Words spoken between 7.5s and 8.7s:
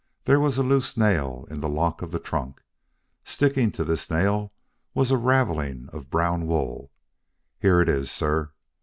Here it is, sir.